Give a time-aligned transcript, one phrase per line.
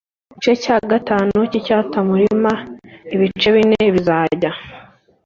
[0.29, 2.53] igice cya gatanu cy icyatamurima
[3.15, 4.51] ibice bine bizajya